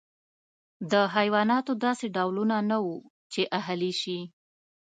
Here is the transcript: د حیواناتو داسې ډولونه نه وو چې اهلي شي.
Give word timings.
د 0.91 0.93
حیواناتو 1.15 1.73
داسې 1.85 2.05
ډولونه 2.15 2.55
نه 2.71 2.77
وو 2.85 2.97
چې 3.33 3.41
اهلي 3.59 3.91
شي. 4.01 4.19